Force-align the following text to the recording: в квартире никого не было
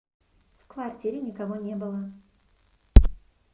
в 0.57 0.65
квартире 0.65 1.21
никого 1.21 1.57
не 1.57 1.75
было 1.75 2.11